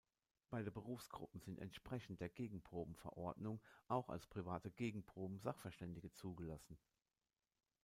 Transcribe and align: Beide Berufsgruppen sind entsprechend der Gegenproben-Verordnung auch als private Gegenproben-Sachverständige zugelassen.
Beide 0.49 0.71
Berufsgruppen 0.71 1.41
sind 1.41 1.59
entsprechend 1.59 2.21
der 2.21 2.29
Gegenproben-Verordnung 2.29 3.61
auch 3.87 4.09
als 4.09 4.25
private 4.25 4.71
Gegenproben-Sachverständige 4.71 6.11
zugelassen. 6.11 6.79